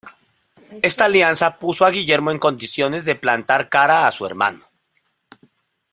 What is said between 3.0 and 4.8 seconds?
de plantar cara a su hermano.